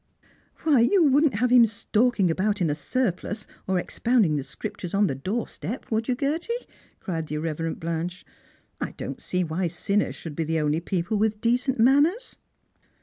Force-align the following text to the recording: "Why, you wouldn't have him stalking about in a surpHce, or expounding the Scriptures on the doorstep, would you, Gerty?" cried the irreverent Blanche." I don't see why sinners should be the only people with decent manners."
"Why, 0.63 0.79
you 0.79 1.03
wouldn't 1.03 1.35
have 1.35 1.51
him 1.51 1.67
stalking 1.67 2.31
about 2.31 2.59
in 2.59 2.71
a 2.71 2.73
surpHce, 2.73 3.45
or 3.67 3.77
expounding 3.77 4.35
the 4.35 4.41
Scriptures 4.41 4.95
on 4.95 5.05
the 5.05 5.13
doorstep, 5.13 5.91
would 5.91 6.07
you, 6.07 6.15
Gerty?" 6.15 6.65
cried 6.99 7.27
the 7.27 7.35
irreverent 7.35 7.79
Blanche." 7.79 8.25
I 8.81 8.93
don't 8.97 9.21
see 9.21 9.43
why 9.43 9.67
sinners 9.67 10.15
should 10.15 10.35
be 10.35 10.43
the 10.43 10.59
only 10.59 10.79
people 10.79 11.17
with 11.19 11.39
decent 11.39 11.79
manners." 11.79 12.37